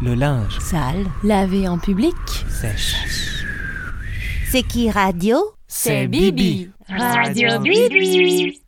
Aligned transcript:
Le 0.00 0.14
linge. 0.14 0.58
Sale. 0.60 1.06
Lavé 1.24 1.66
en 1.66 1.76
public. 1.76 2.14
Sèche. 2.48 2.94
C'est 4.48 4.62
qui 4.62 4.90
radio? 4.90 5.38
C'est 5.66 6.06
Bibi. 6.06 6.70
Radio 6.88 7.58
Bibi. 7.60 8.60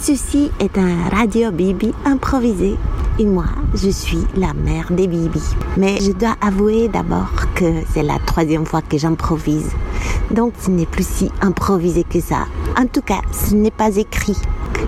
Ceci 0.00 0.50
est 0.60 0.78
un 0.78 1.08
radio 1.10 1.50
Bibi 1.50 1.92
improvisé. 2.06 2.74
Et 3.18 3.26
moi, 3.26 3.48
je 3.74 3.90
suis 3.90 4.24
la 4.36 4.54
mère 4.54 4.90
des 4.90 5.06
Bibi. 5.06 5.42
Mais 5.76 6.00
je 6.00 6.12
dois 6.12 6.36
avouer 6.40 6.88
d'abord 6.88 7.32
que 7.54 7.82
c'est 7.92 8.02
la 8.02 8.18
troisième 8.20 8.64
fois 8.64 8.80
que 8.80 8.96
j'improvise. 8.96 9.70
Donc 10.30 10.54
ce 10.58 10.70
n'est 10.70 10.86
plus 10.86 11.06
si 11.06 11.30
improvisé 11.42 12.04
que 12.04 12.20
ça. 12.20 12.46
En 12.78 12.86
tout 12.86 13.02
cas, 13.02 13.20
ce 13.32 13.54
n'est 13.54 13.70
pas 13.70 13.94
écrit. 13.94 14.36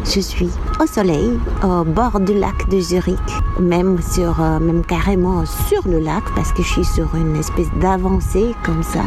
Je 0.04 0.20
suis 0.20 0.48
au 0.80 0.86
soleil, 0.86 1.38
au 1.62 1.84
bord 1.84 2.20
du 2.20 2.34
lac 2.34 2.68
de 2.68 2.80
Zurich, 2.80 3.18
même 3.61 4.00
sur, 4.02 4.41
euh, 4.41 4.59
même 4.59 4.84
carrément 4.84 5.45
sur 5.46 5.86
le 5.86 5.98
lac, 5.98 6.24
parce 6.34 6.52
que 6.52 6.62
je 6.62 6.68
suis 6.68 6.84
sur 6.84 7.14
une 7.14 7.37
espèce 7.37 7.69
d'avancée 7.80 8.55
comme 8.64 8.83
ça, 8.83 9.05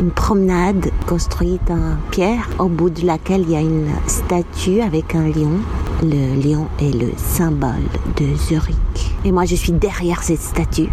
une 0.00 0.10
promenade 0.10 0.90
construite 1.06 1.70
en 1.70 1.96
pierre, 2.10 2.48
au 2.58 2.66
bout 2.66 2.90
de 2.90 3.06
laquelle 3.06 3.42
il 3.42 3.50
y 3.50 3.56
a 3.56 3.60
une 3.60 3.88
statue 4.06 4.80
avec 4.80 5.14
un 5.14 5.28
lion. 5.28 5.60
Le 6.02 6.40
lion 6.40 6.66
est 6.80 6.94
le 6.94 7.12
symbole 7.16 7.88
de 8.16 8.34
Zurich. 8.36 8.76
Et 9.24 9.32
moi, 9.32 9.44
je 9.44 9.54
suis 9.54 9.72
derrière 9.72 10.22
cette 10.22 10.42
statue. 10.42 10.88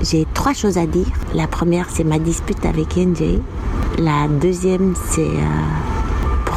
J'ai 0.00 0.26
trois 0.32 0.52
choses 0.52 0.78
à 0.78 0.86
dire. 0.86 1.06
La 1.34 1.46
première, 1.48 1.88
c'est 1.90 2.04
ma 2.04 2.18
dispute 2.18 2.64
avec 2.64 2.96
NJ. 2.96 3.40
La 3.98 4.28
deuxième, 4.28 4.94
c'est 5.10 5.22
euh, 5.22 5.97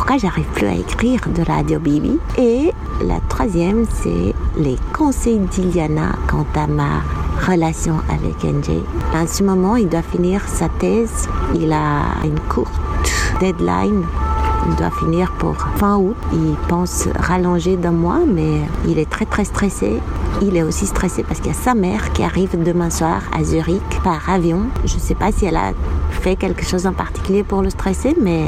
pourquoi 0.02 0.18
j'arrive 0.18 0.48
plus 0.56 0.66
à 0.66 0.74
écrire 0.74 1.22
de 1.28 1.44
Radio 1.44 1.80
Bibi. 1.80 2.18
Et 2.36 2.72
la 3.06 3.20
troisième, 3.30 3.86
c'est 4.02 4.34
les 4.58 4.76
conseils 4.94 5.38
d'Iliana 5.38 6.14
quant 6.28 6.48
à 6.56 6.66
ma 6.66 7.04
relation 7.48 7.98
avec 8.10 8.44
NJ. 8.44 8.82
À 9.14 9.28
ce 9.28 9.44
moment, 9.44 9.76
il 9.76 9.88
doit 9.88 10.02
finir 10.02 10.42
sa 10.48 10.70
thèse. 10.70 11.30
Il 11.54 11.72
a 11.72 12.16
une 12.24 12.40
courte 12.50 12.74
deadline. 13.40 14.04
Il 14.68 14.76
doit 14.76 14.90
finir 14.90 15.32
pour 15.34 15.56
fin 15.76 15.98
août. 15.98 16.16
Il 16.34 16.56
pense 16.68 17.08
rallonger 17.20 17.78
d'un 17.78 17.92
mois, 17.92 18.22
mais 18.26 18.62
il 18.88 18.98
est 18.98 19.10
très 19.10 19.26
très 19.26 19.46
stressé. 19.46 20.00
Il 20.42 20.58
est 20.58 20.64
aussi 20.64 20.88
stressé 20.88 21.22
parce 21.22 21.42
qu'il 21.42 21.52
y 21.52 21.56
a 21.56 21.60
sa 21.60 21.76
mère 21.76 22.12
qui 22.14 22.24
arrive 22.24 22.60
demain 22.64 22.90
soir 22.90 23.22
à 23.38 23.44
Zurich 23.44 24.02
par 24.04 24.28
avion. 24.28 24.64
Je 24.84 24.96
ne 24.96 25.00
sais 25.00 25.14
pas 25.14 25.32
si 25.32 25.46
elle 25.46 25.58
a 25.58 25.74
fait 26.10 26.36
quelque 26.36 26.66
chose 26.66 26.88
en 26.88 26.94
particulier 26.94 27.44
pour 27.44 27.62
le 27.62 27.70
stresser, 27.70 28.16
mais 28.20 28.48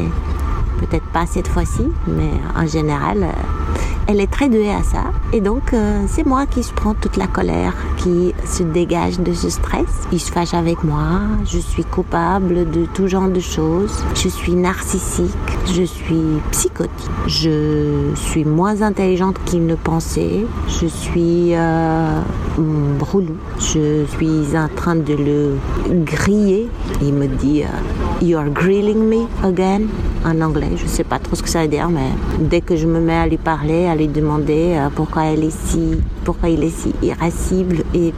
peut-être 0.79 1.05
pas 1.07 1.25
cette 1.25 1.47
fois-ci. 1.47 1.91
Mais 2.07 2.31
en 2.55 2.65
général, 2.67 3.23
euh, 3.23 3.62
elle 4.07 4.19
est 4.19 4.31
très 4.31 4.49
douée 4.49 4.71
à 4.71 4.83
ça. 4.83 5.05
Et 5.31 5.41
donc, 5.41 5.73
euh, 5.73 6.03
c'est 6.07 6.25
moi 6.25 6.45
qui 6.45 6.63
se 6.63 6.73
prends 6.73 6.93
toute 6.93 7.17
la 7.17 7.27
colère 7.27 7.73
qui 7.97 8.33
se 8.45 8.63
dégage 8.63 9.19
de 9.19 9.33
ce 9.33 9.49
stress. 9.49 9.87
Il 10.11 10.19
se 10.19 10.31
fâche 10.31 10.53
avec 10.53 10.83
moi. 10.83 11.21
Je 11.45 11.59
suis 11.59 11.83
coupable 11.83 12.69
de 12.69 12.85
tout 12.85 13.07
genre 13.07 13.29
de 13.29 13.39
choses. 13.39 14.03
Je 14.15 14.27
suis 14.27 14.53
narcissique. 14.53 15.31
Je 15.67 15.83
suis 15.83 16.41
psychotique. 16.51 17.09
Je 17.27 18.11
suis 18.15 18.45
moins 18.45 18.81
intelligente 18.81 19.37
qu'il 19.45 19.65
ne 19.65 19.75
pensait. 19.75 20.45
Je 20.67 20.87
suis 20.87 21.55
euh, 21.55 22.21
brûlou. 22.99 23.37
Je 23.59 24.05
suis 24.05 24.57
en 24.57 24.67
train 24.67 24.95
de 24.95 25.13
le 25.13 25.57
griller. 26.03 26.67
Il 27.01 27.13
me 27.13 27.27
dit 27.27 27.63
euh, 27.63 28.25
You're 28.25 28.49
grilling 28.49 29.07
me 29.07 29.27
again 29.45 29.83
en 30.25 30.41
anglais. 30.41 30.71
Je 30.75 30.87
sais 30.87 31.03
pas 31.03 31.19
trop 31.19 31.35
ce 31.35 31.43
que 31.43 31.49
ça 31.49 31.61
veut 31.61 31.67
dire, 31.67 31.89
mais 31.89 32.09
dès 32.39 32.61
que 32.61 32.75
je 32.75 32.87
me 32.87 32.99
mets 32.99 33.17
à 33.17 33.27
lui 33.27 33.37
parler, 33.37 33.87
demander 34.07 34.75
euh, 34.75 34.89
pourquoi 34.93 35.25
elle 35.25 35.43
est 35.43 35.67
si, 35.67 36.01
pourquoi 36.23 36.49
il 36.49 36.63
est 36.63 36.69
si 36.69 36.93
irascible 37.01 37.83
et 37.93 38.13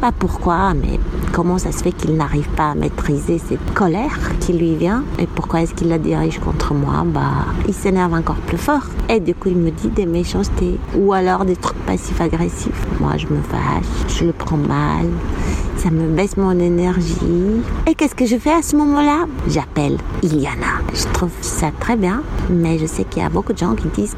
pas 0.00 0.12
pourquoi, 0.12 0.74
mais 0.74 0.98
comment 1.32 1.58
ça 1.58 1.72
se 1.72 1.82
fait 1.82 1.92
qu'il 1.92 2.16
n'arrive 2.16 2.48
pas 2.50 2.70
à 2.70 2.74
maîtriser 2.74 3.38
cette 3.38 3.74
colère 3.74 4.18
qui 4.40 4.52
lui 4.52 4.74
vient 4.74 5.04
et 5.18 5.26
pourquoi 5.26 5.62
est-ce 5.62 5.74
qu'il 5.74 5.88
la 5.88 5.98
dirige 5.98 6.38
contre 6.38 6.74
moi, 6.74 7.04
bah 7.06 7.46
il 7.66 7.74
s'énerve 7.74 8.14
encore 8.14 8.36
plus 8.36 8.58
fort. 8.58 8.86
Et 9.08 9.20
du 9.20 9.34
coup 9.34 9.48
il 9.48 9.56
me 9.56 9.70
dit 9.70 9.88
des 9.88 10.06
méchancetés 10.06 10.78
ou 10.96 11.12
alors 11.12 11.44
des 11.44 11.56
trucs 11.56 11.78
passifs-agressifs. 11.86 12.86
Moi 13.00 13.16
je 13.16 13.26
me 13.26 13.40
fâche, 13.42 14.18
je 14.18 14.24
le 14.24 14.32
prends 14.32 14.56
mal 14.56 15.06
ça 15.78 15.90
me 15.90 16.08
baisse 16.08 16.36
mon 16.36 16.58
énergie. 16.58 17.62
Et 17.86 17.94
qu'est-ce 17.94 18.14
que 18.14 18.26
je 18.26 18.36
fais 18.36 18.52
à 18.52 18.62
ce 18.62 18.76
moment-là? 18.76 19.26
J'appelle 19.48 19.98
Iliana. 20.22 20.80
Je 20.94 21.04
trouve 21.12 21.30
ça 21.40 21.70
très 21.78 21.96
bien, 21.96 22.22
mais 22.50 22.78
je 22.78 22.86
sais 22.86 23.04
qu'il 23.04 23.22
y 23.22 23.26
a 23.26 23.28
beaucoup 23.28 23.52
de 23.52 23.58
gens 23.58 23.74
qui 23.74 23.88
disent 23.88 24.16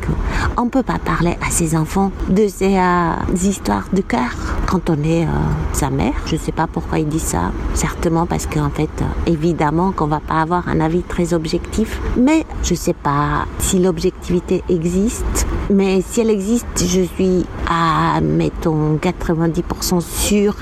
qu'on 0.57 0.65
ne 0.65 0.71
peut 0.71 0.83
pas 0.83 0.99
parler 0.99 1.37
à 1.47 1.51
ses 1.51 1.77
enfants 1.77 2.13
de 2.29 2.47
ces 2.49 2.77
euh, 2.77 3.13
histoires 3.35 3.89
de 3.93 4.01
cœur 4.01 4.31
quand 4.67 4.91
on 4.91 5.03
est 5.03 5.25
euh, 5.25 5.31
sa 5.73 5.91
mère. 5.91 6.15
Je 6.27 6.35
ne 6.35 6.41
sais 6.41 6.53
pas 6.53 6.67
pourquoi 6.67 6.99
ils 6.99 7.09
disent 7.09 7.23
ça. 7.23 7.53
Certainement 7.75 8.27
parce 8.27 8.47
qu'en 8.47 8.71
fait, 8.71 8.91
euh, 9.01 9.05
évidemment 9.31 9.93
qu'on 9.93 10.07
va 10.07 10.21
pas 10.21 10.41
avoir 10.41 10.69
un 10.69 10.81
avis 10.81 11.03
très 11.03 11.35
objectif, 11.35 12.01
mais 12.17 12.45
je 12.63 12.73
ne 12.73 12.79
sais 12.79 12.95
pas 12.95 13.47
si 13.59 13.79
l'objectivité 13.79 14.63
existe. 14.69 15.47
Mais 15.71 16.03
si 16.03 16.21
elle 16.21 16.31
existe, 16.31 16.67
je 16.79 17.03
suis 17.03 17.45
à, 17.69 18.21
mettons, 18.21 18.97
90% 18.97 20.01
sûre 20.01 20.57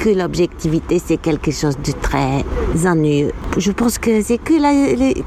que 0.00 0.08
l'objectivité 0.08 0.98
c'est 0.98 1.18
quelque 1.18 1.50
chose 1.50 1.76
de 1.76 1.92
très 1.92 2.42
ennuyeux. 2.86 3.32
Je 3.58 3.70
pense 3.70 3.98
que 3.98 4.22
c'est 4.22 4.38
que 4.38 4.54
la, 4.54 4.72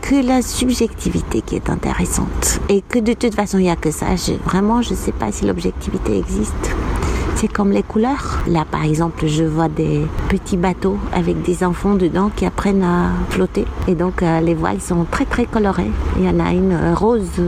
que 0.02 0.26
la 0.26 0.42
subjectivité 0.42 1.42
qui 1.42 1.56
est 1.56 1.70
intéressante 1.70 2.60
et 2.70 2.82
que 2.82 2.98
de 2.98 3.14
toute 3.14 3.36
façon 3.36 3.60
il 3.60 3.64
n'y 3.64 3.70
a 3.70 3.76
que 3.76 3.92
ça. 3.92 4.08
Vraiment, 4.46 4.82
je 4.82 4.92
ne 4.92 4.96
sais 4.96 5.12
pas 5.12 5.32
si 5.32 5.46
l'objectivité 5.46 6.18
existe. 6.18 6.72
C'est 7.36 7.52
comme 7.52 7.72
les 7.72 7.84
couleurs. 7.84 8.42
Là, 8.48 8.66
par 8.70 8.84
exemple, 8.84 9.28
je 9.28 9.44
vois 9.44 9.68
des 9.68 10.02
petits 10.30 10.58
bateaux 10.58 10.98
avec 11.12 11.42
des 11.44 11.64
enfants 11.64 11.96
dedans 11.96 12.32
qui 12.36 12.46
apprennent 12.46 12.84
à 12.84 13.10
flotter. 13.30 13.66
Et 13.88 13.96
donc, 13.96 14.24
euh, 14.24 14.40
les 14.40 14.54
voiles 14.54 14.82
sont 14.82 15.06
très, 15.10 15.26
très 15.26 15.46
colorées. 15.46 15.92
Il 16.18 16.26
y 16.26 16.30
en 16.30 16.40
a 16.40 16.52
une 16.52 16.94
rose 16.94 17.42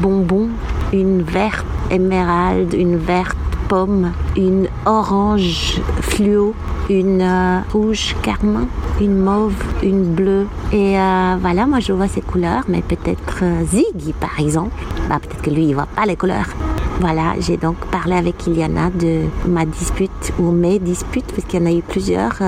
bonbon, 0.00 0.48
une 0.92 1.22
verte 1.22 1.66
émeraude, 1.90 2.72
une 2.72 2.96
verte 2.96 3.36
pomme, 3.68 4.12
une 4.36 4.68
orange 4.84 5.80
fluo, 6.00 6.54
une 6.88 7.20
euh, 7.22 7.60
rouge 7.72 8.14
carmin, 8.22 8.68
une 9.00 9.18
mauve, 9.18 9.54
une 9.82 10.14
bleue. 10.14 10.46
Et 10.72 10.98
euh, 10.98 11.36
voilà, 11.40 11.66
moi 11.66 11.80
je 11.80 11.92
vois 11.92 12.08
ces 12.08 12.20
couleurs, 12.20 12.64
mais 12.68 12.82
peut-être 12.82 13.40
euh, 13.42 13.64
Ziggy 13.64 14.12
par 14.12 14.38
exemple, 14.38 14.74
bah, 15.08 15.18
peut-être 15.20 15.42
que 15.42 15.50
lui 15.50 15.66
il 15.66 15.74
voit 15.74 15.88
pas 15.94 16.06
les 16.06 16.16
couleurs. 16.16 16.48
Voilà, 17.00 17.34
j'ai 17.40 17.56
donc 17.56 17.76
parlé 17.90 18.14
avec 18.14 18.46
Iliana 18.46 18.90
de 18.90 19.22
ma 19.46 19.66
dispute 19.66 20.32
ou 20.38 20.50
mes 20.50 20.78
disputes, 20.78 21.26
parce 21.26 21.46
qu'il 21.46 21.60
y 21.60 21.62
en 21.62 21.66
a 21.66 21.72
eu 21.72 21.82
plusieurs 21.82 22.38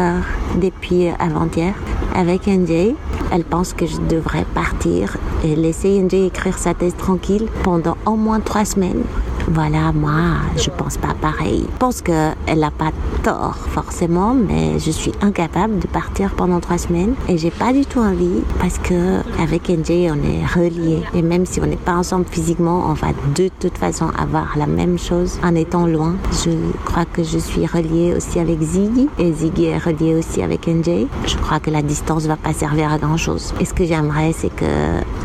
depuis 0.59 1.09
avant-hier 1.19 1.75
avec 2.15 2.47
NJ. 2.47 2.95
Elle 3.31 3.45
pense 3.45 3.75
que 3.75 3.85
je 3.85 3.99
devrais 4.09 4.47
partir 4.55 5.19
et 5.45 5.55
laisser 5.55 6.01
NJ 6.01 6.15
écrire 6.15 6.57
sa 6.57 6.73
thèse 6.73 6.97
tranquille 6.97 7.47
pendant 7.63 7.99
au 8.07 8.17
moins 8.17 8.41
trois 8.41 8.65
semaines. 8.65 9.03
Voilà, 9.51 9.93
moi, 9.93 10.37
je 10.57 10.69
pense 10.71 10.99
pas 10.99 11.15
pareil. 11.21 11.65
Je 11.73 11.79
pense 11.79 12.03
qu'elle 12.03 12.59
n'a 12.59 12.71
pas 12.71 12.91
tort 13.23 13.57
forcément, 13.57 14.35
mais 14.35 14.79
je 14.79 14.91
suis 14.91 15.13
incapable 15.23 15.79
de 15.79 15.87
partir 15.87 16.31
pendant 16.35 16.61
trois 16.61 16.79
semaines 16.79 17.15
et 17.29 17.39
j'ai 17.39 17.51
pas 17.51 17.73
du 17.73 17.87
tout 17.87 17.99
envie 17.99 18.43
parce 18.61 18.79
que 18.79 19.21
avec 19.43 19.69
NJ 19.69 20.11
on 20.11 20.23
est 20.23 20.45
reliés 20.55 21.03
et 21.15 21.23
même 21.23 21.47
si 21.47 21.61
on 21.61 21.67
n'est 21.67 21.77
pas 21.77 21.95
ensemble 21.95 22.27
physiquement, 22.31 22.85
on 22.89 22.93
va 22.93 23.09
de 23.35 23.49
toute 23.59 23.79
façon 23.79 24.11
avoir 24.19 24.57
la 24.57 24.67
même 24.67 24.99
chose 24.99 25.39
en 25.43 25.55
étant 25.55 25.87
loin. 25.87 26.15
Je 26.45 26.51
crois 26.85 27.07
que 27.07 27.23
je 27.23 27.39
suis 27.39 27.67
reliée 27.67 28.15
aussi 28.17 28.39
avec 28.39 28.61
Ziggy 28.61 29.09
et 29.19 29.33
Ziggy 29.33 29.67
est 29.67 29.79
relié 29.79 30.15
aussi 30.15 30.43
avec 30.43 30.67
NJ. 30.67 31.07
Je 31.27 31.37
crois 31.37 31.59
que 31.59 31.71
la 31.71 31.83
distance 31.83 32.27
va 32.27 32.37
pas 32.37 32.53
servir 32.53 32.93
à 32.93 32.99
grand 32.99 33.17
chose. 33.17 33.55
Et 33.61 33.65
ce 33.65 33.73
que 33.73 33.85
j'aimerais, 33.85 34.33
c'est 34.33 34.55
que 34.55 34.65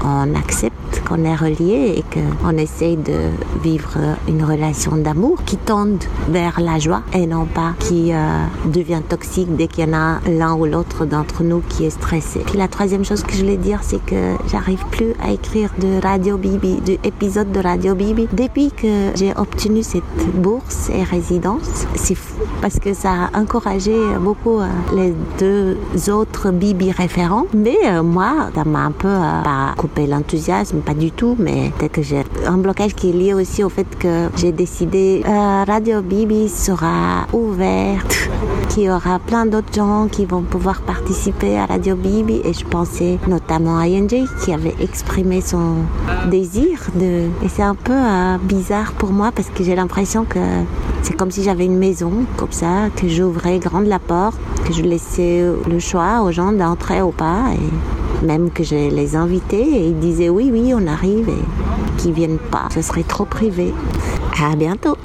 on 0.06 0.34
accepte 0.36 0.74
qu'on 1.08 1.24
est 1.24 1.36
reliés 1.36 1.96
et 1.98 2.04
qu'on 2.14 2.58
essaye 2.58 2.98
de 2.98 3.30
vivre 3.64 3.98
une 4.28 4.44
relation 4.44 4.96
d'amour 4.96 5.44
qui 5.46 5.58
tende 5.58 6.04
vers 6.30 6.60
la 6.60 6.80
joie 6.80 7.04
et 7.14 7.26
non 7.28 7.46
pas 7.46 7.74
qui 7.80 8.14
euh, 8.14 8.18
devient 8.66 9.02
toxique 9.08 9.56
dès 9.56 9.68
qu'il 9.68 9.86
y 9.86 9.90
en 9.90 9.94
a 9.94 10.20
l'un 10.30 10.54
ou 10.56 10.66
l'autre 10.66 11.06
d'entre 11.06 11.44
nous 11.44 11.62
qui 11.70 11.86
est 11.86 11.90
stressé. 11.90 12.42
Puis 12.46 12.58
la 12.58 12.68
troisième 12.68 13.06
chose 13.06 13.24
que 13.24 13.34
je 13.34 13.42
voulais 13.42 13.58
dire, 13.58 13.80
c'est 13.82 14.04
que 14.06 14.36
j'arrive 14.52 14.84
plus 14.92 15.14
à 15.22 15.32
écrire 15.32 15.70
de 15.80 16.02
Radio 16.02 16.38
Bibi, 16.38 16.82
d'épisodes 16.82 17.52
de 17.52 17.60
Radio 17.60 17.96
Bibi 17.96 18.28
depuis 18.34 18.72
que 18.72 19.12
j'ai 19.16 19.34
obtenu 19.36 19.84
cette 19.84 20.04
bourse 20.36 20.90
et 20.90 21.04
résidence. 21.04 21.86
C'est 21.96 22.16
fou 22.16 22.44
parce 22.62 22.80
que 22.80 22.94
ça 22.94 23.30
a 23.34 23.40
encouragé 23.40 23.94
beaucoup 24.20 24.60
euh, 24.60 24.68
les 24.96 25.14
deux 25.40 25.78
autres 26.10 26.52
Bibi 26.52 26.92
référents. 26.92 27.46
Mais 27.54 27.78
euh, 27.86 28.04
moi, 28.04 28.50
ça 28.56 28.64
m'a 28.64 28.80
un 28.80 28.92
peu 28.92 29.08
euh, 29.08 29.42
coupé 29.78 30.08
l'enthousiasme, 30.08 30.80
pas 30.80 30.94
du 30.94 31.12
tout, 31.12 31.36
mais 31.40 31.72
peut-être 31.78 31.92
que 31.92 32.02
j'ai 32.02 32.24
un 32.46 32.58
blocage 32.58 32.96
qui 32.96 33.10
est 33.10 33.14
lié 33.14 33.34
aussi 33.34 33.64
au 33.64 33.70
fait 33.70 33.88
j'ai 34.36 34.52
décidé 34.52 35.24
euh, 35.26 35.64
Radio 35.66 36.02
Bibi 36.02 36.50
sera 36.50 37.26
ouverte 37.34 38.30
qu'il 38.70 38.84
y 38.84 38.90
aura 38.90 39.20
plein 39.20 39.46
d'autres 39.46 39.74
gens 39.74 40.08
qui 40.12 40.26
vont 40.26 40.42
pouvoir 40.42 40.82
participer 40.82 41.58
à 41.58 41.66
Radio 41.66 41.96
Bibi 41.96 42.42
et 42.44 42.54
je 42.54 42.66
pensais 42.66 43.18
notamment 43.28 43.78
à 43.78 43.88
Yenji 43.88 44.26
qui 44.44 44.54
avait 44.54 44.76
exprimé 44.82 45.42
son 45.42 45.78
désir 46.30 46.80
de 46.96 47.30
et 47.44 47.50
c'est 47.50 47.64
un 47.64 47.76
peu 47.76 47.94
euh, 47.94 48.38
bizarre 48.42 48.94
pour 48.94 49.12
moi 49.12 49.32
parce 49.34 49.50
que 49.50 49.64
j'ai 49.64 49.76
l'impression 49.76 50.26
que 50.26 50.40
c'est 51.02 51.16
comme 51.16 51.32
si 51.32 51.44
j'avais 51.44 51.66
une 51.66 51.78
maison 51.78 52.12
comme 52.38 52.52
ça 52.52 52.90
que 52.96 53.08
j'ouvrais 53.08 53.60
grande 53.60 53.88
la 53.88 54.00
porte 54.00 54.38
que 54.66 54.74
je 54.74 54.82
laissais 54.82 55.44
le 55.70 55.80
choix 55.80 56.22
aux 56.24 56.32
gens 56.32 56.52
d'entrer 56.52 57.02
ou 57.02 57.12
pas 57.12 57.46
même 58.22 58.52
que 58.52 58.64
je 58.64 58.76
les 58.76 59.16
invitais 59.16 59.62
et 59.62 59.88
ils 59.88 60.00
disaient 60.00 60.30
oui 60.30 60.50
oui 60.52 60.74
on 60.74 60.88
arrive 60.88 61.30
et 61.30 61.98
qu'ils 61.98 62.14
viennent 62.14 62.38
pas. 62.38 62.68
Ce 62.74 62.82
serait 62.82 63.04
trop 63.04 63.26
privé. 63.26 63.74
À 64.42 64.56
bientôt 64.56 64.98